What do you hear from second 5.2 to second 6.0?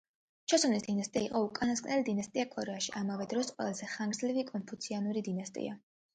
დინასტია.